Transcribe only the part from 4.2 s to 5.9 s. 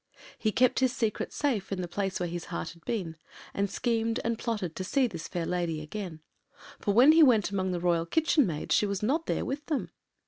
and plotted to see this fair lady